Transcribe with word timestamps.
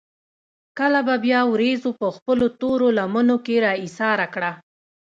کله 0.77 0.99
به 1.07 1.15
بيا 1.25 1.41
وريځو 1.53 1.89
پۀ 1.99 2.07
خپلو 2.17 2.45
تورو 2.59 2.87
لمنو 2.97 3.37
کښې 3.45 3.57
را 3.63 3.73
ايساره 3.83 4.27
کړه 4.33 4.51
ـ 4.55 4.57